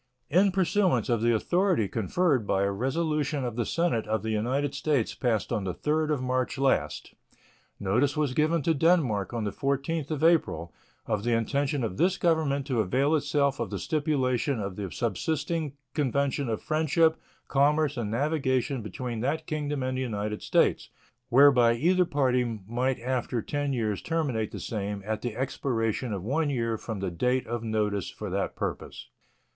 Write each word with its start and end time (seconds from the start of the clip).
In 0.31 0.51
pursuance 0.51 1.09
of 1.09 1.21
the 1.21 1.31
authority 1.35 1.87
conferred 1.87 2.47
by 2.47 2.63
a 2.63 2.71
resolution 2.71 3.45
of 3.45 3.55
the 3.55 3.67
Senate 3.67 4.07
of 4.07 4.23
the 4.23 4.31
United 4.31 4.73
States 4.73 5.13
passed 5.13 5.53
on 5.53 5.63
the 5.63 5.75
3d 5.75 6.09
of 6.11 6.23
March 6.23 6.57
last, 6.57 7.13
notice 7.79 8.17
was 8.17 8.33
given 8.33 8.63
to 8.63 8.73
Denmark 8.73 9.31
on 9.31 9.43
the 9.43 9.51
14th 9.51 10.07
day 10.07 10.15
of 10.15 10.23
April 10.23 10.73
of 11.05 11.23
the 11.23 11.33
intention 11.33 11.83
of 11.83 11.97
this 11.97 12.17
Government 12.17 12.65
to 12.65 12.79
avail 12.79 13.13
itself 13.13 13.59
of 13.59 13.69
the 13.69 13.77
stipulation 13.77 14.59
of 14.59 14.75
the 14.75 14.89
subsisting 14.89 15.73
convention 15.93 16.49
of 16.49 16.63
friendship, 16.63 17.15
commerce, 17.47 17.95
and 17.95 18.09
navigation 18.09 18.81
between 18.81 19.19
that 19.19 19.45
Kingdom 19.45 19.83
and 19.83 19.99
the 19.99 20.01
United 20.01 20.41
States 20.41 20.89
whereby 21.29 21.75
either 21.75 22.05
party 22.05 22.43
might 22.67 22.99
after 22.99 23.39
ten 23.39 23.71
years 23.71 24.01
terminate 24.01 24.49
the 24.49 24.59
same 24.59 25.03
at 25.05 25.21
the 25.21 25.35
expiration 25.35 26.11
of 26.11 26.23
one 26.23 26.49
year 26.49 26.75
from 26.75 27.01
the 27.01 27.11
date 27.11 27.45
of 27.45 27.61
notice 27.63 28.09
for 28.09 28.31
that 28.31 28.55
purpose. 28.55 29.07